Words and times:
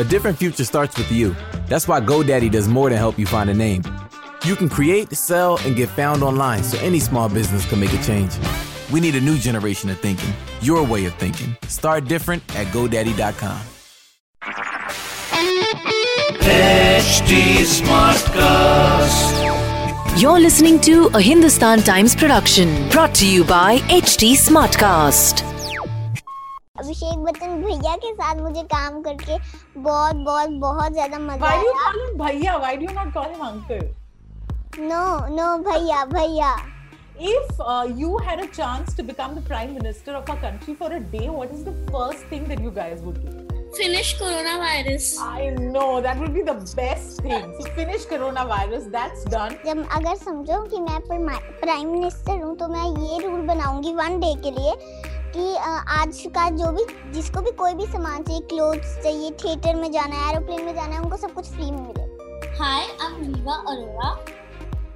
A 0.00 0.04
different 0.04 0.38
future 0.38 0.64
starts 0.64 0.96
with 0.96 1.10
you. 1.10 1.34
That's 1.66 1.88
why 1.88 2.00
GoDaddy 2.00 2.52
does 2.52 2.68
more 2.68 2.88
than 2.88 2.98
help 2.98 3.18
you 3.18 3.26
find 3.26 3.50
a 3.50 3.54
name. 3.54 3.82
You 4.44 4.54
can 4.54 4.68
create, 4.68 5.12
sell, 5.12 5.58
and 5.64 5.74
get 5.74 5.88
found 5.88 6.22
online 6.22 6.62
so 6.62 6.78
any 6.78 7.00
small 7.00 7.28
business 7.28 7.68
can 7.68 7.80
make 7.80 7.92
a 7.92 8.00
change. 8.04 8.32
We 8.92 9.00
need 9.00 9.16
a 9.16 9.20
new 9.20 9.36
generation 9.38 9.90
of 9.90 9.98
thinking, 9.98 10.32
your 10.60 10.84
way 10.84 11.04
of 11.06 11.14
thinking. 11.14 11.56
Start 11.66 12.04
different 12.04 12.44
at 12.54 12.68
GoDaddy.com. 12.68 13.60
HT 16.42 17.64
Smartcast. 17.82 19.48
You're 20.20 20.38
listening 20.38 20.80
to 20.82 21.08
a 21.14 21.20
Hindustan 21.20 21.80
Times 21.82 22.14
production 22.14 22.88
brought 22.90 23.16
to 23.16 23.26
you 23.28 23.42
by 23.42 23.78
HT 23.88 24.34
Smartcast. 24.34 25.57
Abhishek 26.78 27.18
Bachchan 27.24 27.62
भैया 27.62 27.94
के 28.04 28.12
साथ 28.14 28.42
मुझे 28.42 28.62
काम 28.72 29.00
करके 29.02 29.38
बहुत 29.80 30.16
बहुत 30.28 30.50
बहुत 30.64 30.92
ज़्यादा 30.92 31.18
मज़ा 31.18 31.46
Why 31.46 31.56
do 31.56 31.68
you 31.68 31.74
आया 31.74 31.84
call 31.84 32.00
him 32.04 32.16
Bhaiya? 32.22 32.56
Why 32.64 32.74
do 32.76 32.88
you 32.88 32.96
not 32.98 33.12
call 33.18 33.30
him 33.34 33.44
uncle? 33.50 33.84
No 34.78 35.04
no 35.36 35.56
bhaiya 35.70 36.04
bhaiya 36.14 36.56
If 37.20 37.60
uh, 37.60 37.84
you 38.00 38.16
had 38.18 38.40
a 38.40 38.46
chance 38.46 38.94
to 38.94 39.02
become 39.02 39.34
the 39.34 39.40
prime 39.42 39.74
minister 39.74 40.12
of 40.14 40.30
our 40.30 40.36
country 40.36 40.74
for 40.74 40.92
a 40.92 41.00
day, 41.00 41.28
what 41.28 41.50
is 41.50 41.64
the 41.64 41.76
first 41.92 42.32
thing 42.32 42.44
that 42.48 42.60
you 42.60 42.70
guys 42.70 43.00
would 43.02 43.22
do? 43.26 43.48
finish 43.76 44.16
coronavirus. 44.18 45.18
I 45.20 45.50
know 45.50 46.00
that 46.00 46.18
would 46.18 46.34
be 46.34 46.42
the 46.42 46.54
best 46.76 47.20
thing. 47.20 47.54
So 47.60 47.70
finish 47.74 48.06
coronavirus. 48.06 48.90
That's 48.90 49.24
done. 49.24 49.56
जब 49.66 49.84
अगर 49.96 50.14
समझो 50.24 50.62
कि 50.70 50.80
मैं 50.80 51.00
prime 51.60 51.88
minister 51.88 52.40
हूँ 52.42 52.56
तो 52.56 52.68
मैं 52.68 52.84
ये 52.84 53.18
rule 53.26 53.40
बनाऊँगी 53.46 53.92
वन 53.94 54.18
डे 54.20 54.34
के 54.42 54.50
लिए 54.50 54.72
कि 55.36 55.54
आज 55.92 56.22
का 56.34 56.48
जो 56.50 56.70
भी 56.72 56.84
जिसको 57.12 57.40
भी 57.40 57.50
कोई 57.58 57.74
भी 57.74 57.86
सामान 57.86 58.22
चाहिए 58.22 58.40
क्लोथ्स 58.48 58.96
चाहिए 59.02 59.30
थिएटर 59.44 59.74
में 59.76 59.90
जाना 59.92 60.16
है 60.16 60.32
एरोप्लेन 60.32 60.64
में 60.64 60.74
जाना 60.74 60.94
है 60.94 61.00
उनको 61.02 61.16
सब 61.16 61.34
कुछ 61.34 61.50
फ्री 61.50 61.70
में 61.70 61.80
मिले 61.80 62.06
Hi, 62.60 62.78
I'm 63.00 63.18
Riva 63.24 63.56
Arora. 63.72 64.08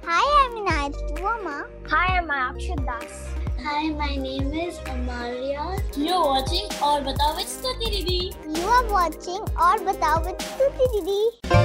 Hi 0.07 0.25
I 0.29 0.45
am 0.45 0.57
Inayat 0.57 0.97
to 1.09 1.23
माँ 1.43 1.59
Hi, 1.93 2.07
I'm 2.15 2.31
Akshat 2.37 2.81
Das. 2.87 3.21
Hi, 3.65 3.83
my 3.91 4.15
name 4.17 4.49
is 4.63 4.79
Amalia. 4.93 5.67
You're 5.97 6.23
watching 6.23 6.73
और 6.83 7.01
Batao 7.03 7.35
with 7.37 7.53
Stuti 7.53 7.93
Didi. 7.93 8.19
You 8.57 8.69
are 8.69 8.91
watching 8.91 9.59
Aur 9.59 9.83
Batao 9.83 10.23
with 10.25 10.41
स्तुति 10.41 10.87
दीदी 10.91 11.62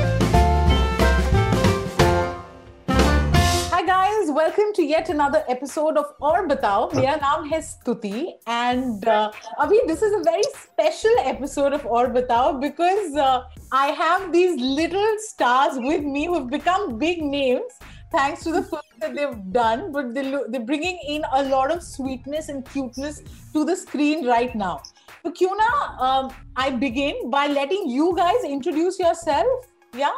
Hi 3.78 3.86
guys, 3.86 4.32
welcome 4.32 4.72
to 4.74 4.82
yet 4.82 5.08
another 5.08 5.44
episode 5.48 5.96
of 5.96 6.06
Aur 6.20 6.48
Batao. 6.48 6.92
My 6.94 7.00
name 7.00 7.52
is 7.52 7.76
Stuti 7.76 8.32
and 8.48 9.06
uh, 9.06 9.30
Abhi, 9.60 9.78
this 9.86 10.02
is 10.02 10.12
a 10.14 10.24
very 10.24 10.42
special 10.60 11.12
episode 11.20 11.72
of 11.72 11.86
Aur 11.86 12.08
Batao 12.08 12.60
because 12.60 13.14
uh, 13.14 13.44
I 13.70 13.92
have 13.92 14.32
these 14.32 14.60
little 14.60 15.06
stars 15.18 15.74
with 15.76 16.02
me 16.02 16.26
who've 16.26 16.50
become 16.50 16.98
big 16.98 17.22
names 17.22 17.78
thanks 18.10 18.42
to 18.42 18.50
the 18.50 18.64
film 18.64 18.82
that 18.98 19.14
they've 19.14 19.52
done, 19.52 19.92
but 19.92 20.12
they 20.12 20.24
lo- 20.24 20.46
they're 20.48 20.66
bringing 20.72 20.98
in 21.06 21.22
a 21.32 21.44
lot 21.44 21.70
of 21.70 21.80
sweetness 21.80 22.48
and 22.48 22.68
cuteness 22.68 23.22
to 23.52 23.64
the 23.64 23.76
screen 23.76 24.26
right 24.26 24.56
now. 24.56 24.82
So, 25.22 25.30
Kuna, 25.30 25.70
um, 26.00 26.32
I 26.56 26.70
begin 26.70 27.30
by 27.30 27.46
letting 27.46 27.88
you 27.88 28.12
guys 28.16 28.42
introduce 28.42 28.98
yourself. 28.98 29.68
Yeah. 29.96 30.10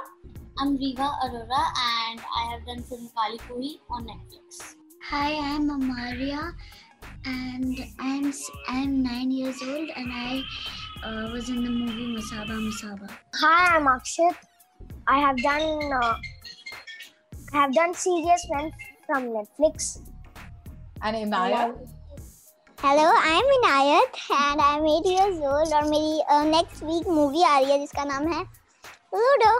I'm 0.59 0.77
Riva 0.77 1.07
Arora 1.25 1.61
and 1.85 2.19
I 2.39 2.43
have 2.51 2.65
done 2.65 2.81
film 2.83 3.09
Kali 3.15 3.37
Kui 3.47 3.79
on 3.89 4.07
Netflix. 4.07 4.75
Hi, 5.09 5.33
I'm 5.35 5.69
Amaria, 5.69 6.53
and 7.25 7.85
I'm 7.99 8.27
s- 8.29 8.49
I'm 8.67 9.03
nine 9.03 9.31
years 9.31 9.61
old, 9.61 9.89
and 9.95 10.11
I 10.11 10.41
uh, 11.03 11.29
was 11.33 11.49
in 11.49 11.63
the 11.63 11.69
movie 11.69 12.07
Masaba 12.15 12.57
Masaba. 12.67 13.09
Hi, 13.41 13.75
I'm 13.75 13.85
Akshat. 13.85 14.35
I 15.07 15.19
have 15.19 15.37
done 15.37 15.91
uh, 15.93 16.15
I 17.53 17.57
have 17.61 17.73
done 17.73 17.93
serious 17.93 18.47
men 18.51 18.71
from 19.05 19.29
Netflix. 19.37 19.99
And 21.01 21.15
Inaya. 21.25 21.67
Hello 22.83 23.03
I 23.17 23.37
am 23.39 23.51
Inayat 23.53 24.15
and 24.31 24.61
I 24.61 24.75
am 24.77 24.85
eight 24.87 25.05
years 25.11 25.37
old 25.51 25.73
और 25.73 25.83
मेरी 25.89 26.49
next 26.49 26.83
week 26.83 27.07
movie 27.07 27.43
आ 27.43 27.57
रही 27.57 27.71
है 27.71 27.77
जिसका 27.79 28.03
नाम 28.05 28.27
है 28.33 28.41
ludo 29.15 29.53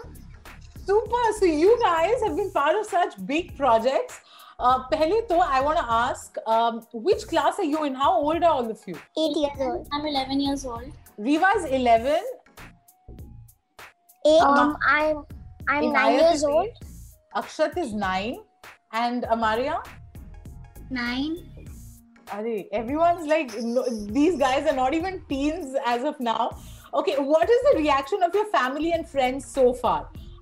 Super. 0.90 1.24
So 1.40 1.46
you 1.46 1.78
guys 1.82 2.22
have 2.24 2.36
been 2.36 2.52
part 2.52 2.76
of 2.76 2.86
such 2.86 3.16
big 3.26 3.56
projects. 3.58 4.20
Uh, 4.60 4.80
पहले 4.92 5.22
तो 5.30 5.38
I 5.44 5.62
want 5.62 5.78
to 5.78 5.86
ask, 5.94 6.38
um, 6.48 6.82
which 6.94 7.28
class 7.28 7.60
are 7.60 7.70
you 7.72 7.84
in? 7.86 7.96
How 7.96 8.12
old 8.14 8.44
are 8.44 8.52
all 8.52 8.70
of 8.76 8.84
you? 8.88 8.96
Eight 8.96 9.38
years 9.38 9.62
old 9.68 9.96
I'm 9.98 10.06
11 10.12 10.44
years 10.48 10.66
old. 10.66 10.92
Riva 11.30 11.50
is 11.60 11.66
11. 11.80 12.30
Eight 14.28 14.44
Um, 14.44 14.76
I'm 14.94 15.24
I'm 15.74 15.84
nine 15.84 15.90
Inayat 15.90 16.22
years 16.22 16.36
is 16.40 16.44
old. 16.52 16.66
eight, 16.66 16.86
Akshat 17.42 17.78
is 17.84 17.94
9. 18.06 18.38
And 19.04 19.24
Amaria? 19.36 19.78
Nine. 20.98 21.36
Arey, 22.36 22.60
everyone's 22.80 23.26
like, 23.32 23.56
no, 23.72 23.82
these 24.18 24.38
guys 24.44 24.68
are 24.72 24.76
not 24.76 24.94
even 25.00 25.18
teens 25.32 25.76
as 25.94 26.06
of 26.12 26.20
now. 26.28 26.46
Okay, 27.02 27.16
what 27.34 27.50
is 27.56 27.66
the 27.70 27.74
reaction 27.80 28.24
of 28.28 28.34
your 28.40 28.46
family 28.54 28.94
and 28.94 29.10
friends 29.16 29.46
so 29.58 29.66
far? 29.82 29.98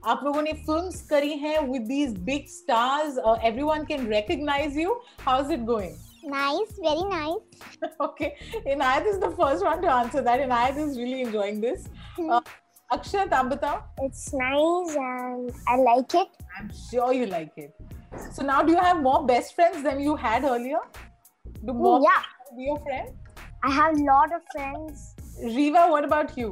आप 0.09 0.21
लोगों 0.25 0.43
ने 0.43 0.53
films 0.67 1.01
करी 1.09 1.33
हैं 1.39 1.59
with 1.71 1.89
these 1.89 2.13
big 2.29 2.47
stars. 2.51 3.17
Uh, 3.23 3.33
everyone 3.49 3.83
can 3.89 4.07
recognize 4.13 4.77
you. 4.83 4.93
How's 5.25 5.51
it 5.57 5.67
going? 5.71 5.97
Nice 6.35 6.79
very 6.85 7.05
nice 7.09 7.91
okay, 8.07 8.31
Inayat 8.75 9.09
is 9.11 9.19
the 9.25 9.31
first 9.41 9.67
one 9.67 9.83
to 9.83 9.91
answer 9.97 10.23
that. 10.29 10.45
Inayat 10.45 10.79
is 10.85 10.97
really 11.03 11.21
enjoying 11.25 11.61
this. 11.65 11.85
Uh, 12.19 12.41
Akshat, 12.97 13.35
आप 13.41 13.51
बताओ. 13.53 13.83
It's 14.07 14.23
nice 14.41 14.97
and 15.03 15.61
I 15.75 15.77
like 15.83 16.17
it. 16.23 16.41
I'm 16.59 16.71
sure 16.79 17.13
you 17.19 17.27
like 17.35 17.61
it. 17.67 17.75
So 18.39 18.47
now, 18.53 18.63
do 18.63 18.77
you 18.77 18.87
have 18.87 19.03
more 19.09 19.21
best 19.33 19.55
friends 19.59 19.83
than 19.89 20.01
you 20.07 20.17
had 20.25 20.49
earlier? 20.53 20.81
Do 21.67 21.75
more 21.83 22.01
yeah, 22.07 22.31
be 22.57 22.71
your 22.71 22.79
friend? 22.89 23.13
I 23.63 23.77
have 23.81 24.01
a 24.01 24.09
lot 24.09 24.35
of 24.39 24.49
friends. 24.57 25.05
Riva, 25.59 25.87
what 25.97 26.11
about 26.13 26.37
you? 26.43 26.51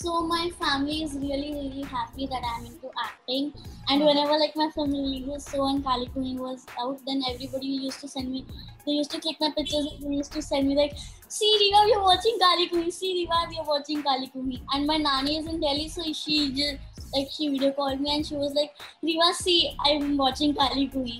So 0.00 0.20
my 0.22 0.48
family 0.60 1.02
is 1.02 1.14
really 1.14 1.52
really 1.52 1.82
happy 1.82 2.26
that 2.28 2.42
I'm 2.48 2.66
into 2.66 2.88
acting. 3.04 3.52
And 3.88 4.04
whenever 4.04 4.38
like 4.38 4.54
my 4.54 4.70
family 4.70 5.24
was 5.26 5.44
so 5.44 5.64
when 5.64 5.82
Kaali 5.82 6.08
Khuhi 6.12 6.36
was 6.38 6.64
out, 6.80 7.00
then 7.04 7.20
everybody 7.28 7.66
used 7.66 7.98
to 8.02 8.08
send 8.08 8.30
me. 8.30 8.46
They 8.86 8.92
used 8.92 9.10
to 9.10 9.20
click 9.20 9.38
my 9.40 9.50
pictures 9.56 9.88
and 9.90 10.12
they 10.12 10.18
used 10.18 10.30
to 10.34 10.40
send 10.40 10.68
me 10.68 10.76
like, 10.76 10.94
"See 11.26 11.50
Riva, 11.62 11.80
we're 11.88 12.04
watching 12.04 12.38
Kaali 12.44 12.68
Khuhi. 12.74 12.92
See 12.98 13.12
Riva, 13.16 13.40
we're 13.50 13.66
watching 13.72 14.04
Kaali 14.04 14.30
Khuhi." 14.36 14.60
And 14.72 14.86
my 14.86 14.98
nanny 14.98 15.36
is 15.40 15.50
in 15.54 15.58
Delhi, 15.66 15.88
so 15.88 16.06
she 16.20 16.38
just 16.60 17.12
like 17.16 17.34
she 17.38 17.48
video 17.56 17.72
called 17.72 18.00
me 18.00 18.14
and 18.14 18.30
she 18.30 18.36
was 18.36 18.54
like, 18.62 18.86
"Riva, 19.02 19.34
see, 19.42 19.58
I'm 19.84 20.16
watching 20.16 20.54
Kaali 20.60 20.88
Khuhi." 20.94 21.18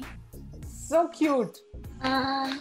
So 0.86 1.08
cute. 1.08 1.58
Uh, 2.00 2.54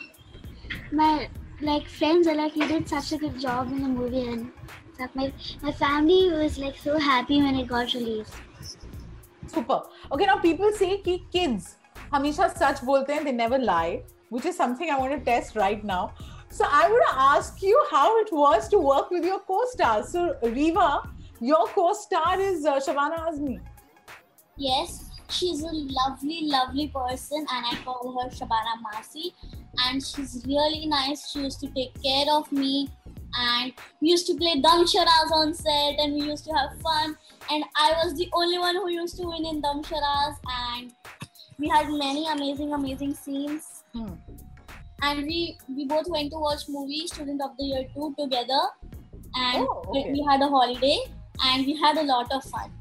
my 0.91 1.29
like 1.61 1.87
friends 2.01 2.27
are 2.33 2.39
like 2.43 2.55
you 2.55 2.67
did 2.75 2.89
such 2.97 3.11
a 3.11 3.23
good 3.27 3.39
job 3.47 3.71
in 3.77 3.83
the 3.83 3.95
movie, 4.01 4.27
and 4.35 4.51
stuff. 4.97 5.15
My 5.21 5.31
my 5.61 5.71
family 5.71 6.21
was 6.33 6.57
like 6.65 6.77
so 6.83 6.99
happy 7.07 7.41
when 7.47 7.59
it 7.63 7.67
got 7.73 7.93
released. 7.93 8.35
Super. 9.55 9.81
Okay, 10.11 10.25
now 10.31 10.37
people 10.45 10.71
say 10.79 10.91
ki 11.09 11.17
kids 11.35 11.75
hamisha 12.13 12.49
सच 12.57 12.83
बोलते 12.89 13.23
They 13.27 13.35
never 13.43 13.59
lie, 13.69 14.03
which 14.29 14.49
is 14.51 14.57
something 14.63 14.89
I 14.89 14.99
want 15.03 15.17
to 15.17 15.23
test 15.31 15.55
right 15.63 15.83
now. 15.93 16.03
So 16.49 16.65
I 16.79 16.83
want 16.91 17.07
to 17.09 17.15
ask 17.29 17.61
you 17.61 17.79
how 17.91 18.05
it 18.19 18.31
was 18.41 18.69
to 18.73 18.79
work 18.79 19.09
with 19.15 19.25
your 19.29 19.39
co-stars. 19.47 20.13
So 20.13 20.35
Riva, 20.43 21.01
your 21.39 21.65
co-star 21.79 22.39
is 22.39 22.65
uh, 22.65 22.77
Shabana 22.85 23.17
Azmi. 23.31 23.59
Yes, 24.67 24.93
she's 25.29 25.61
a 25.71 25.73
lovely, 25.97 26.39
lovely 26.53 26.87
person, 26.95 27.45
and 27.57 27.65
I 27.71 27.75
call 27.83 28.13
her 28.19 28.29
Shabana 28.37 28.77
Masi. 28.85 29.33
And 29.85 30.03
she's 30.11 30.37
really 30.47 30.87
nice. 30.93 31.27
She 31.31 31.41
used 31.41 31.59
to 31.65 31.67
take 31.79 32.01
care 32.01 32.33
of 32.37 32.51
me 32.51 32.89
and 33.37 33.73
we 34.01 34.09
used 34.09 34.27
to 34.27 34.35
play 34.35 34.59
dumb 34.61 34.85
charades 34.87 35.31
on 35.33 35.53
set, 35.53 35.99
and 35.99 36.13
we 36.13 36.21
used 36.21 36.45
to 36.45 36.53
have 36.53 36.79
fun. 36.81 37.15
And 37.51 37.63
I 37.75 37.93
was 38.03 38.15
the 38.17 38.29
only 38.33 38.57
one 38.59 38.75
who 38.75 38.89
used 38.89 39.17
to 39.17 39.25
win 39.27 39.45
in 39.45 39.61
dumb 39.61 39.83
charades, 39.83 40.39
and 40.59 40.93
we 41.59 41.67
had 41.69 41.89
many 41.89 42.27
amazing, 42.27 42.73
amazing 42.73 43.13
scenes. 43.13 43.83
Hmm. 43.93 44.13
And 45.03 45.23
we 45.27 45.57
we 45.75 45.85
both 45.85 46.07
went 46.07 46.31
to 46.31 46.39
watch 46.39 46.63
movie 46.67 47.05
Student 47.07 47.41
of 47.43 47.51
the 47.57 47.65
Year 47.65 47.85
two 47.93 48.15
together, 48.19 48.61
and 49.35 49.67
Oh, 49.67 49.83
we- 49.91 49.99
okay. 49.99 50.11
we 50.13 50.25
had 50.29 50.41
a 50.41 50.47
holiday, 50.47 50.97
and 51.45 51.65
we 51.65 51.75
had 51.85 51.97
a 51.97 52.03
lot 52.03 52.31
of 52.31 52.43
fun. 52.45 52.73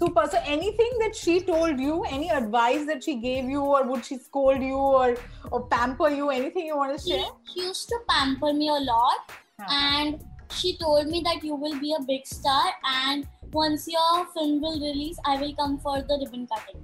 Super. 0.00 0.26
So 0.32 0.38
anything 0.46 0.92
that 1.00 1.14
she 1.14 1.40
told 1.40 1.78
you, 1.78 2.02
any 2.04 2.30
advice 2.30 2.86
that 2.86 3.04
she 3.04 3.16
gave 3.16 3.48
you, 3.54 3.60
or 3.60 3.82
would 3.86 4.04
she 4.04 4.16
scold 4.16 4.62
you 4.62 4.76
or 4.76 5.16
or 5.50 5.66
pamper 5.68 6.08
you? 6.10 6.30
Anything 6.30 6.66
you 6.66 6.76
want 6.76 6.96
to 6.96 7.02
she, 7.02 7.12
share? 7.18 7.30
she 7.52 7.60
used 7.62 7.88
to 7.90 7.98
pamper 8.08 8.52
me 8.52 8.68
a 8.68 8.80
lot 8.80 9.38
Huh. 9.60 9.66
and 9.70 10.20
she 10.50 10.76
told 10.78 11.08
me 11.08 11.18
that 11.24 11.42
you 11.44 11.54
will 11.54 11.78
be 11.80 11.94
a 11.96 12.02
big 12.02 12.26
star 12.26 12.62
and 12.92 13.26
once 13.52 13.86
your 13.94 14.24
film 14.36 14.62
will 14.62 14.78
release 14.84 15.18
i 15.26 15.34
will 15.40 15.52
come 15.58 15.74
for 15.78 15.96
the 16.10 16.16
ribbon 16.22 16.46
cutting 16.52 16.80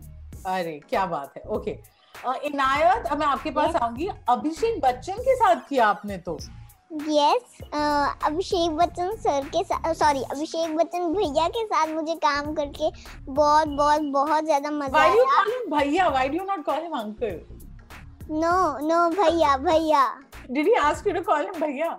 अरे 0.47 0.79
क्या 0.91 1.05
बात 1.07 1.33
है 1.37 1.43
okay 1.57 1.71
इनायत 2.49 3.07
अब 3.13 3.19
मैं 3.19 3.27
आपके 3.27 3.51
पास 3.51 3.77
आऊँगी 3.77 4.09
अभिषेक 4.29 4.81
बच्चन 4.81 5.23
के 5.29 5.35
साथ 5.37 5.69
किया 5.69 5.87
आपने 5.87 6.19
तो 6.29 6.37
यस 7.09 7.59
अभिषेक 8.27 8.77
बच्चन 8.77 9.15
सर 9.25 9.49
के 9.57 9.63
साथ 9.65 9.93
सॉरी 9.95 10.23
अभिषेक 10.35 10.77
बच्चन 10.77 11.13
भैया 11.15 11.49
के 11.57 11.65
साथ 11.67 11.95
मुझे 11.95 12.15
काम 12.27 12.53
करके 12.55 12.91
बहुत 13.29 13.69
बहुत 13.69 14.03
बहुत 14.19 14.45
ज़्यादा 14.45 14.71
मज़ा 14.71 14.99
Why 14.99 15.09
do 15.09 15.17
you 15.17 15.27
आया 15.27 15.43
call 15.43 15.53
him 15.55 15.71
Bhaiya? 15.77 16.13
Why 16.19 16.29
do 16.29 16.43
you 16.43 16.47
not 16.53 16.65
no 18.31 18.53
no 18.87 19.09
bhaiya 19.11 19.57
bhaiya. 19.57 20.05
Did 20.55 20.67
he 20.67 20.77
ask 20.79 21.05
you 21.07 21.13
to 21.15 21.23
call 21.23 21.45
him 21.49 21.59
Bhaiya? 21.61 21.91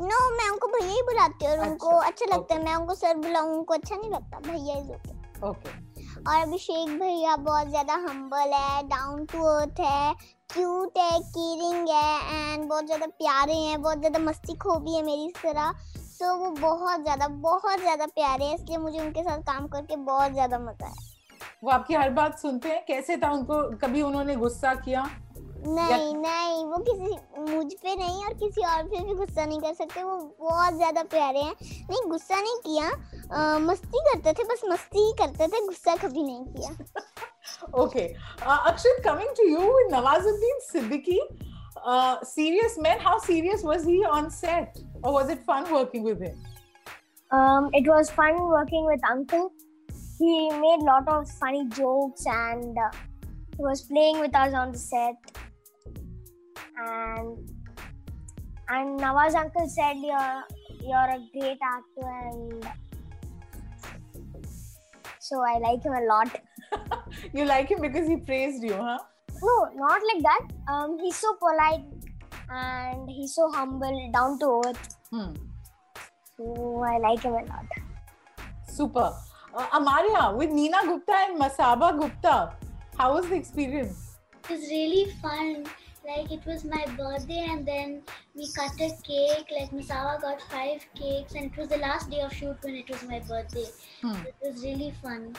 No 0.00 0.18
मैं 0.36 0.48
उनको 0.48 0.68
भैया 0.68 0.92
ही 0.92 1.02
बुलाती 1.02 1.46
हूँ 1.46 1.52
और 1.54 1.68
उनको 1.68 1.88
अच्छा, 1.88 2.08
अच्छा 2.08 2.26
लगता 2.34 2.54
है। 2.54 2.64
मैं 2.64 2.74
उनको 2.74 2.94
सर 2.94 3.16
बुलाऊं 3.16 3.54
उनको 3.54 3.74
अच्छा 3.74 3.96
नहीं 3.96 4.10
लगता 4.10 4.38
भैया 4.40 4.76
इज़ 4.76 4.92
ओके 4.92 5.18
Okay. 5.48 5.72
और 6.28 6.40
अभिषेक 6.40 6.88
भैया 7.00 7.36
बहुत 7.36 7.68
ज़्यादा 7.68 7.94
हम्बल 8.06 8.52
है 8.54 8.82
डाउन 8.88 9.24
टू 9.26 9.44
अर्थ 9.44 9.80
है 9.80 10.14
क्यूट 10.54 10.98
है 10.98 11.18
केयरिंग 11.18 11.88
है 11.88 12.52
एंड 12.52 12.68
बहुत 12.68 12.86
ज़्यादा 12.86 13.06
प्यारे 13.06 13.54
हैं 13.54 13.80
बहुत 13.82 13.98
ज़्यादा 13.98 14.18
मस्ती 14.18 14.54
खो 14.64 14.78
भी 14.78 14.96
है 14.96 15.02
मेरी 15.04 15.32
तरह। 15.42 15.72
सो 15.96 16.34
वो 16.36 16.50
बहुत 16.60 17.02
ज़्यादा 17.02 17.28
बहुत 17.46 17.80
ज़्यादा 17.80 18.06
प्यारे 18.06 18.44
हैं 18.44 18.54
इसलिए 18.54 18.78
मुझे 18.78 19.00
उनके 19.00 19.22
साथ 19.22 19.42
काम 19.46 19.66
करके 19.68 19.96
बहुत 20.10 20.32
ज़्यादा 20.32 20.58
मज़ा 20.58 20.86
आया। 20.86 21.09
वो 21.64 21.70
आपकी 21.70 21.94
हर 21.94 22.10
बात 22.18 22.38
सुनते 22.38 22.68
हैं 22.68 22.84
कैसे 22.88 23.16
था 23.22 23.30
उनको 23.32 23.62
कभी 23.82 24.02
उन्होंने 24.02 24.36
गुस्सा 24.36 24.74
किया 24.86 25.02
नहीं 25.66 26.14
नहीं 26.16 26.64
वो 26.66 26.76
किसी 26.88 27.56
मुझ 27.56 27.72
पे 27.82 27.94
नहीं 27.96 28.24
और 28.24 28.34
किसी 28.42 28.62
और 28.66 28.82
पे 28.92 29.04
भी 29.06 29.14
गुस्सा 29.14 29.44
नहीं 29.44 29.58
कर 29.60 29.74
सकते 29.74 30.02
वो 30.02 30.16
बहुत 30.40 30.74
ज़्यादा 30.74 31.02
प्यारे 31.14 31.40
हैं 31.40 31.54
नहीं 31.90 32.02
गुस्सा 32.10 32.40
नहीं 32.40 32.56
किया 32.66 32.86
अ, 32.88 33.58
मस्ती 33.66 34.00
करते 34.08 34.32
थे 34.38 34.44
बस 34.52 34.62
मस्ती 34.70 35.04
ही 35.06 35.12
करते 35.18 35.48
थे 35.48 35.64
गुस्सा 35.66 35.96
कभी 36.06 36.22
नहीं 36.22 36.44
किया. 36.54 36.74
Uh, 38.46 38.72
to 39.34 39.44
you 39.50 39.60
with 39.76 39.92
Nawazuddin 39.92 40.58
Siddiqui. 40.72 41.18
Uh, 41.84 42.22
serious 42.22 42.78
man, 42.78 42.98
how 43.00 43.18
serious 43.18 43.62
was 43.62 43.84
he 43.84 44.04
on 44.04 44.30
set? 44.30 44.78
Or 45.02 45.12
was 45.12 45.30
it 45.30 45.44
fun 45.44 45.70
working 45.72 46.02
with 46.02 46.20
him? 46.20 46.36
Um, 47.30 47.70
it 47.72 47.86
was 47.86 48.10
fun 48.10 48.38
working 48.48 48.84
with 48.86 49.00
Uncle. 49.10 49.50
He 50.20 50.50
made 50.50 50.80
a 50.82 50.84
lot 50.84 51.08
of 51.08 51.30
funny 51.30 51.66
jokes 51.68 52.26
and 52.26 52.76
uh, 52.76 52.90
he 53.56 53.62
was 53.62 53.82
playing 53.82 54.20
with 54.20 54.34
us 54.36 54.52
on 54.52 54.72
the 54.72 54.78
set. 54.78 55.14
And 56.76 57.50
and 58.68 59.00
Nawaz 59.00 59.34
uncle 59.34 59.66
said 59.68 59.94
you're 59.96 60.42
you're 60.82 61.10
a 61.16 61.20
great 61.32 61.58
actor 61.74 62.10
and 62.28 62.68
so 65.18 65.40
I 65.40 65.58
like 65.58 65.82
him 65.82 65.94
a 65.94 66.04
lot. 66.12 66.40
You 67.34 67.44
like 67.44 67.68
him 67.70 67.80
because 67.80 68.06
he 68.06 68.16
praised 68.16 68.62
you, 68.62 68.74
huh? 68.74 68.98
No, 69.42 69.68
not 69.74 70.00
like 70.12 70.22
that. 70.22 70.46
Um, 70.68 70.98
he's 70.98 71.16
so 71.16 71.34
polite 71.34 71.84
and 72.50 73.08
he's 73.08 73.34
so 73.34 73.50
humble, 73.50 74.10
down 74.12 74.38
to 74.40 74.62
earth. 74.66 74.96
Hmm. 75.10 75.32
So 76.36 76.82
I 76.82 76.98
like 76.98 77.22
him 77.22 77.32
a 77.32 77.44
lot. 77.44 77.66
Super 78.68 79.12
uh, 79.54 79.66
Amaria 79.68 80.34
with 80.36 80.50
Neena 80.50 80.78
Gupta 80.84 81.14
and 81.28 81.40
Masaba 81.40 81.98
Gupta. 81.98 82.52
How 82.96 83.14
was 83.14 83.28
the 83.28 83.36
experience? 83.36 84.18
It 84.44 84.50
was 84.50 84.60
really 84.60 85.12
fun. 85.22 85.66
Like 86.06 86.32
it 86.32 86.44
was 86.46 86.64
my 86.64 86.84
birthday, 86.96 87.46
and 87.50 87.66
then 87.66 88.02
we 88.34 88.48
cut 88.52 88.72
a 88.80 88.90
cake. 89.02 89.46
Like 89.52 89.70
Masaba 89.70 90.20
got 90.20 90.40
five 90.42 90.84
cakes, 90.94 91.34
and 91.34 91.52
it 91.52 91.56
was 91.56 91.68
the 91.68 91.76
last 91.76 92.10
day 92.10 92.20
of 92.20 92.32
shoot 92.32 92.56
when 92.62 92.74
it 92.74 92.88
was 92.88 93.02
my 93.04 93.20
birthday. 93.20 93.66
Hmm. 94.00 94.16
It 94.26 94.34
was 94.42 94.64
really 94.64 94.92
fun. 95.02 95.36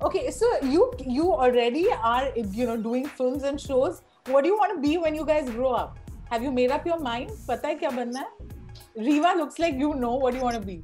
Okay, 0.00 0.30
so 0.30 0.46
you 0.62 0.92
you 1.04 1.32
already 1.32 1.88
are 1.92 2.32
you 2.36 2.66
know 2.66 2.76
doing 2.76 3.06
films 3.06 3.42
and 3.42 3.60
shows. 3.60 4.02
What 4.26 4.42
do 4.42 4.48
you 4.48 4.56
want 4.56 4.74
to 4.74 4.80
be 4.80 4.96
when 4.96 5.14
you 5.14 5.26
guys 5.26 5.50
grow 5.50 5.72
up? 5.72 5.98
Have 6.30 6.42
you 6.42 6.50
made 6.50 6.70
up 6.70 6.86
your 6.86 6.98
mind? 6.98 7.30
Pata 7.46 7.68
hai 7.68 7.76
kya 7.76 7.90
banna 7.98 8.24
hai? 8.24 9.04
Riva 9.08 9.34
looks 9.36 9.58
like 9.58 9.74
you 9.74 9.94
know 9.94 10.14
what 10.14 10.34
you 10.34 10.40
want 10.40 10.60
to 10.60 10.66
be. 10.66 10.82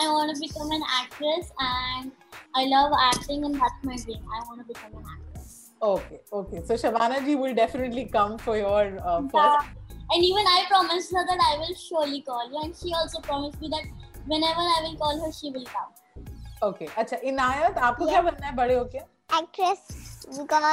I 0.00 0.06
want 0.08 0.34
to 0.34 0.40
become 0.40 0.70
an 0.70 0.82
actress 1.00 1.50
and 1.58 2.12
I 2.54 2.64
love 2.66 2.92
acting 3.00 3.44
and 3.44 3.54
that's 3.54 3.82
my 3.82 3.96
dream. 3.96 4.22
I 4.36 4.40
want 4.48 4.60
to 4.60 4.66
become 4.72 4.94
an 4.94 5.04
actress. 5.14 5.70
Okay, 5.82 6.20
okay. 6.32 6.62
So 6.66 6.74
Shavana 6.74 7.24
ji 7.24 7.34
will 7.36 7.54
definitely 7.54 8.04
come 8.06 8.38
for 8.38 8.56
your 8.56 8.98
uh, 9.04 9.22
first. 9.28 9.66
And 10.10 10.24
even 10.24 10.44
I 10.46 10.64
promised 10.68 11.12
her 11.12 11.24
that 11.26 11.38
I 11.52 11.58
will 11.58 11.74
surely 11.74 12.22
call 12.22 12.50
you 12.50 12.60
and 12.64 12.74
she 12.74 12.92
also 12.94 13.20
promised 13.20 13.60
me 13.60 13.68
that 13.68 13.84
whenever 14.26 14.60
I 14.60 14.80
will 14.82 14.96
call 14.96 15.24
her, 15.24 15.32
she 15.32 15.50
will 15.50 15.64
come. 15.64 15.92
Okay. 16.62 16.88
अच्छा 16.98 17.16
इनायत 17.30 17.76
आपको 17.78 18.06
क्या 18.06 18.20
Yeah. 18.20 18.24
बनना 18.30 18.46
है 18.46 18.54
बड़े 18.56 18.74
होके? 18.74 19.00
actress 19.30 19.80
because 20.36 20.64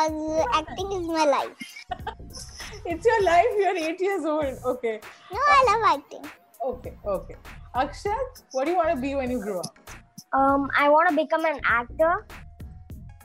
acting 0.60 0.92
is 0.98 1.08
my 1.08 1.26
life 1.26 1.74
It's 2.86 3.06
your 3.06 3.22
life. 3.24 3.52
You're 3.60 3.76
eight 3.90 4.00
years 4.06 4.26
old. 4.26 4.58
Okay. 4.74 5.00
no 5.34 5.40
i 5.56 5.60
love 5.70 5.84
acting 5.92 6.26
Okay. 6.65 6.93
Okay. 7.07 7.37
Akshat, 7.75 8.43
what 8.53 8.65
do 8.65 8.73
you 8.73 8.77
want 8.77 8.95
to 8.95 9.01
be 9.01 9.15
when 9.15 9.31
you 9.31 9.41
grow 9.41 9.61
up? 9.61 9.79
Um, 10.33 10.71
I 10.77 10.89
want 10.89 11.09
to 11.09 11.17
become 11.17 11.45
an 11.45 11.61
actor 11.65 12.27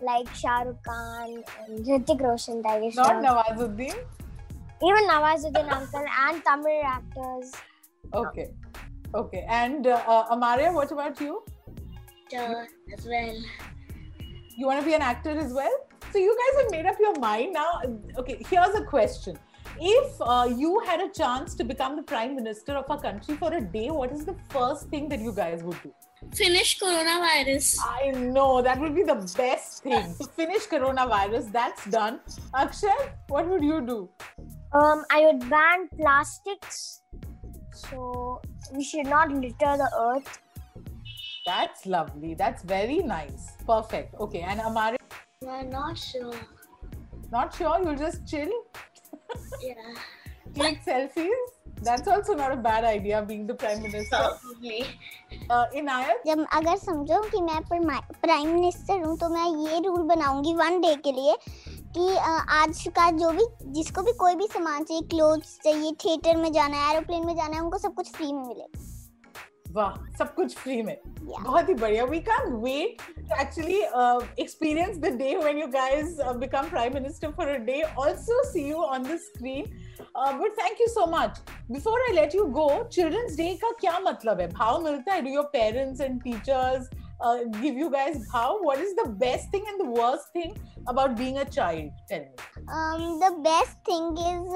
like 0.01 0.27
Shah 0.33 0.61
Rukh 0.61 0.81
Khan 0.83 1.43
and 1.67 1.85
Hrithik 1.85 2.21
Roshan, 2.21 2.63
Tiger 2.63 2.89
Not 2.95 3.23
Shroff. 3.23 3.25
Nawazuddin. 3.25 3.95
Even 4.83 5.07
Nawazuddin 5.07 5.71
uncle 5.71 6.05
and 6.27 6.43
Tamil 6.43 6.81
actors. 6.83 7.51
Okay. 8.13 8.51
Okay. 9.13 9.45
And 9.47 9.87
uh, 9.87 10.01
uh, 10.07 10.35
Amaria, 10.35 10.73
what 10.73 10.91
about 10.91 11.19
you? 11.19 11.43
Sure, 12.31 12.67
as 12.97 13.05
well. 13.05 13.35
You 14.57 14.65
want 14.65 14.79
to 14.79 14.85
be 14.85 14.93
an 14.93 15.01
actor 15.01 15.37
as 15.37 15.53
well? 15.53 15.71
So 16.11 16.17
you 16.17 16.35
guys 16.35 16.63
have 16.63 16.71
made 16.71 16.85
up 16.85 16.95
your 16.99 17.19
mind 17.19 17.53
now. 17.53 17.81
Okay, 18.17 18.41
here's 18.49 18.73
a 18.75 18.83
question. 18.83 19.37
If 19.79 20.21
uh, 20.21 20.47
you 20.55 20.79
had 20.85 21.01
a 21.01 21.09
chance 21.09 21.55
to 21.55 21.63
become 21.63 21.95
the 21.95 22.03
prime 22.03 22.35
minister 22.35 22.73
of 22.73 22.85
a 22.89 22.97
country 22.97 23.35
for 23.35 23.53
a 23.53 23.61
day, 23.61 23.89
what 23.91 24.11
is 24.11 24.25
the 24.25 24.35
first 24.49 24.89
thing 24.89 25.09
that 25.09 25.19
you 25.19 25.33
guys 25.33 25.63
would 25.63 25.81
do? 25.83 25.93
Finish 26.33 26.79
coronavirus. 26.79 27.77
I 27.83 28.11
know 28.11 28.61
that 28.61 28.79
would 28.79 28.95
be 28.95 29.03
the 29.03 29.15
best 29.37 29.83
thing. 29.83 30.15
To 30.19 30.27
finish 30.35 30.67
coronavirus, 30.67 31.51
that's 31.51 31.85
done. 31.85 32.19
Akshay, 32.53 32.95
what 33.27 33.47
would 33.47 33.63
you 33.63 33.81
do? 33.81 34.09
Um, 34.73 35.03
I 35.11 35.25
would 35.25 35.49
ban 35.49 35.89
plastics. 35.97 37.01
So 37.73 38.41
we 38.73 38.83
should 38.83 39.07
not 39.07 39.29
litter 39.29 39.77
the 39.77 39.89
earth. 39.97 40.39
That's 41.45 41.85
lovely. 41.85 42.33
That's 42.33 42.63
very 42.63 42.99
nice. 42.99 43.51
Perfect. 43.67 44.15
Okay, 44.15 44.39
and 44.39 44.59
Amari, 44.61 44.97
I'm 45.47 45.69
not 45.69 45.97
sure. 45.97 46.33
not 47.31 47.53
sure. 47.53 47.79
You'll 47.83 47.95
just 47.95 48.27
chill, 48.27 48.49
Yeah, 49.61 49.93
Take 50.53 50.83
selfies. 50.83 51.43
That's 51.81 52.07
also 52.07 52.33
not 52.33 52.51
a 52.51 52.55
bad 52.55 52.83
idea. 52.83 53.21
Being 53.21 53.47
the 53.47 53.53
prime 53.53 53.81
minister. 53.81 54.17
probably. 54.17 54.85
Uh, 55.49 55.65
Inayat, 55.75 56.23
जब 56.27 56.45
अगर 56.53 56.77
समझो 56.77 57.21
कि 57.29 57.41
मैं 57.41 57.59
prime 58.21 58.53
minister 58.53 59.01
हूँ 59.05 59.17
तो 59.17 59.29
मैं 59.29 59.45
ये 59.67 59.79
rule 59.87 60.01
बनाऊँगी 60.13 60.53
वन 60.53 60.79
डे 60.81 60.95
के 61.03 61.11
लिए 61.11 61.35
कि 61.97 62.15
आज 62.55 62.87
का 62.95 63.09
जो 63.17 63.31
भी 63.31 63.45
जिसको 63.73 64.01
भी 64.03 64.13
कोई 64.23 64.35
भी 64.35 64.47
सामान 64.53 64.83
चाहिए 64.83 65.03
क्लोथ्स 65.09 65.57
चाहिए 65.63 65.91
थिएटर 66.05 66.37
में 66.37 66.51
जाना 66.53 66.77
है 66.77 66.93
एरोप्लेन 66.93 67.25
में 67.25 67.35
जाना 67.35 67.55
है 67.55 67.61
उनको 67.63 67.77
सब 67.77 67.93
कुछ 67.95 68.11
फ्री 68.15 68.31
में 68.33 68.43
मिलेगा 68.47 68.84
वाह 69.75 69.95
सब 70.17 70.33
कुछ 70.35 70.55
फ्री 70.57 70.81
में। 70.81 70.97
बहुत 71.21 71.69
ही 71.69 71.73
बढ़िया। 71.73 72.03
We 72.05 72.19
can 72.27 72.51
wait 72.63 73.01
to 73.17 73.41
actually 73.41 73.79
experience 74.43 74.97
the 74.97 75.13
day 75.17 75.35
when 75.35 75.57
you 75.57 75.67
guys 75.71 76.17
become 76.39 76.69
prime 76.69 76.93
minister 76.93 77.31
for 77.37 77.47
a 77.47 77.57
day 77.65 77.81
also 77.81 78.43
see 78.51 78.67
you 78.69 78.83
on 78.83 79.03
the 79.03 79.17
screen 79.23 79.65
but 80.17 80.57
thank 80.59 80.81
you 80.81 80.87
so 80.87 81.05
much 81.11 81.41
before 81.71 82.01
I 82.01 82.13
let 82.15 82.35
you 82.35 82.45
go 82.59 82.67
children's 82.83 83.35
day 83.37 83.53
का 83.63 83.71
क्या 83.79 83.97
मतलब 83.99 84.41
है 84.41 84.47
भाव 84.51 84.81
मिलता 84.83 85.13
है 85.13 85.21
do 85.21 85.31
your 85.31 85.49
parents 85.53 86.01
and 86.01 86.21
teachers 86.23 86.89
uh, 87.25 87.37
give 87.61 87.83
you 87.83 87.89
guys 87.97 88.17
भाव 88.31 88.63
what 88.69 88.85
is 88.87 88.95
the 89.01 89.09
best 89.25 89.51
thing 89.51 89.69
and 89.73 89.83
the 89.83 89.91
worst 89.99 90.31
thing 90.37 90.55
about 90.93 91.15
being 91.19 91.37
a 91.43 91.45
child? 91.57 92.03
Tell 92.09 92.25
me. 92.25 92.35
The 93.21 93.29
best 93.45 93.77
thing 93.87 94.19
is 94.19 94.53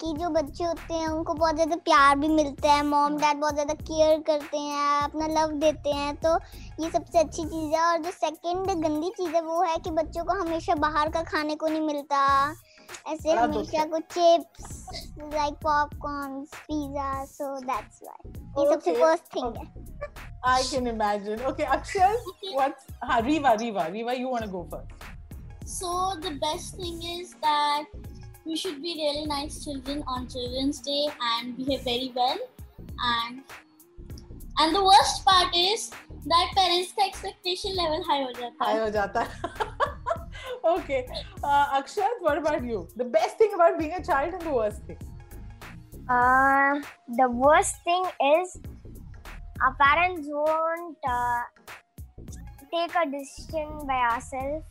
कि 0.00 0.12
जो 0.20 0.28
बच्चे 0.30 0.64
होते 0.64 0.94
हैं 0.94 1.08
उनको 1.08 1.34
बहुत 1.34 1.54
ज़्यादा 1.54 1.76
प्यार 1.88 2.16
भी 2.18 2.28
मिलता 2.28 2.72
है। 2.72 2.82
मॉम 2.86 3.16
डैड 3.18 3.40
बहुत 3.40 3.54
ज़्यादा 3.54 3.74
केयर 3.74 4.20
करते 4.26 4.58
हैं 4.58 5.02
अपना 5.02 5.26
लव 5.26 5.52
देते 5.60 5.90
हैं। 5.90 6.14
तो 6.24 6.36
ये 6.82 6.90
सबसे 6.90 7.18
अच्छी 7.18 7.44
चीज़ 7.44 7.74
है। 7.74 7.82
और 7.82 7.98
जो 8.02 8.10
सेकंड 8.10 8.70
गंदी 8.84 9.10
चीज़ 9.16 9.34
है 9.34 9.42
वो 9.42 9.62
है 9.62 9.76
कि 9.84 9.90
बच्चों 10.00 10.24
को 10.24 10.40
हमेशा 10.40 10.74
बाहर 10.86 11.10
का 11.12 11.22
खाने 11.30 11.54
को 11.54 11.68
नहीं 11.68 11.86
मिलता। 11.86 12.20
ऐसे 13.07 13.29
बड़ा 13.29 13.45
दुख 13.47 13.55
हमेशा 13.57 13.79
है। 13.79 13.87
कुछ 13.89 14.03
chips 14.13 15.09
like 15.33 15.53
popcorn 15.63 16.39
pizza 16.67 17.09
so 17.25 17.59
that's 17.65 17.99
why 18.03 18.63
ये 18.65 18.73
सबसे 18.73 18.91
Okay, 18.91 19.01
वर्स्ट 19.03 19.35
थिंग 19.35 19.45
okay. 19.45 19.65
है 19.65 19.83
I 20.47 20.61
can 20.71 20.87
imagine 20.89 21.39
okay 21.51 21.67
Akshay 21.75 22.09
what's 22.57 22.89
हाँ 23.11 23.19
Riva 23.27 23.53
Riva 23.61 23.85
Riva 23.93 24.13
you 24.17 24.33
want 24.33 24.45
to 24.45 24.51
go 24.55 24.63
first 24.73 25.05
So 25.75 25.91
the 26.23 26.31
best 26.41 26.75
thing 26.79 26.97
is 27.11 27.29
that 27.45 27.85
we 28.49 28.55
should 28.63 28.75
be 28.81 28.91
really 28.97 29.23
nice 29.29 29.55
children 29.63 30.03
on 30.15 30.27
Children's 30.33 30.81
Day 30.87 31.05
and 31.29 31.55
behave 31.59 31.81
very 31.87 32.11
well. 32.17 32.43
And 33.11 33.55
and 34.63 34.75
the 34.77 34.83
worst 34.87 35.23
part 35.29 35.57
is 35.61 35.87
that 36.33 36.53
parents' 36.59 36.91
का 36.99 37.07
expectation 37.07 37.75
level 37.79 38.05
high 38.09 38.19
हो 38.25 38.31
जाता 38.41 38.65
high 38.65 38.75
है. 38.75 38.83
हो 38.83 38.89
जाता 38.97 39.23
है 39.23 39.65
okay. 40.64 41.06
Uh, 41.42 41.80
Akshat 41.80 42.20
what 42.20 42.38
about 42.38 42.64
you? 42.64 42.88
The 42.96 43.04
best 43.04 43.38
thing 43.38 43.52
about 43.54 43.78
being 43.78 43.92
a 43.92 44.02
child 44.02 44.34
and 44.34 44.42
the 44.42 44.50
worst 44.50 44.82
thing? 44.84 44.98
Uh, 46.08 46.80
the 47.16 47.28
worst 47.30 47.76
thing 47.84 48.04
is 48.34 48.58
our 49.62 49.74
parents 49.80 50.26
won't 50.30 50.96
uh, 51.08 51.42
take 52.72 52.92
a 52.94 53.08
decision 53.10 53.86
by 53.86 53.94
ourselves, 54.10 54.64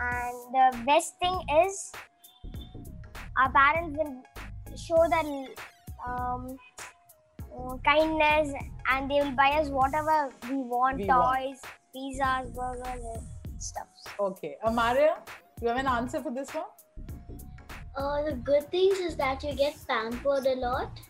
and 0.00 0.54
the 0.54 0.84
best 0.86 1.18
thing 1.18 1.38
is 1.64 1.92
our 3.38 3.50
parents 3.52 3.98
will 3.98 4.22
show 4.76 5.02
that 5.08 5.26
um, 6.06 6.56
kindness 7.84 8.52
and 8.92 9.10
they 9.10 9.20
will 9.20 9.32
buy 9.32 9.50
us 9.60 9.68
whatever 9.68 10.30
we 10.48 10.56
want 10.56 10.98
We 10.98 11.06
toys, 11.06 11.58
want. 11.58 11.58
pizzas, 11.94 12.54
burgers, 12.54 13.22
stuff. 13.62 13.86
Okay. 14.18 14.56
Amaria, 14.64 15.16
you 15.60 15.68
have 15.68 15.76
an 15.76 15.86
answer 15.86 16.20
for 16.22 16.32
this 16.32 16.50
one? 16.50 16.64
Uh, 17.96 18.22
the 18.22 18.32
good 18.32 18.70
things 18.70 18.98
is 18.98 19.16
that 19.16 19.42
you 19.42 19.54
get 19.54 19.76
pampered 19.88 20.46
a 20.46 20.54
lot, 20.56 21.00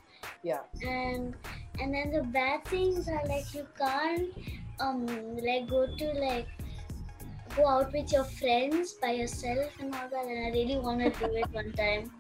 Yeah. 0.43 0.61
and 0.83 1.35
and 1.81 1.95
then 1.95 2.11
the 2.11 2.23
bad 2.23 2.65
things 2.65 3.09
are 3.09 3.25
like 3.27 3.53
you 3.55 3.67
can't 3.79 4.31
um 4.81 5.07
like 5.37 5.69
go 5.69 5.87
to 5.97 6.07
like 6.21 6.49
go 7.57 7.67
out 7.69 7.93
with 7.93 8.11
your 8.13 8.25
friends 8.25 8.95
by 8.95 9.11
yourself 9.13 9.71
and 9.81 9.95
all 9.95 10.09
that. 10.09 10.25
And 10.25 10.47
I 10.47 10.51
really 10.51 10.79
want 10.79 11.01
to 11.01 11.11
do 11.11 11.35
it 11.37 11.47
one 11.53 11.73
time. 11.73 12.11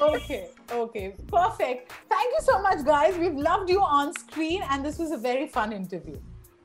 Okay, 0.00 0.48
okay, 0.70 1.14
perfect. 1.26 1.92
Thank 2.08 2.32
you 2.34 2.40
so 2.40 2.62
much, 2.62 2.84
guys. 2.84 3.18
We've 3.18 3.34
loved 3.34 3.68
you 3.68 3.80
on 3.82 4.12
screen, 4.14 4.62
and 4.70 4.84
this 4.84 4.98
was 4.98 5.10
a 5.10 5.16
very 5.18 5.48
fun 5.48 5.72
interview. 5.72 6.18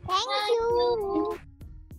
Thank 0.08 0.50
you. 0.50 1.40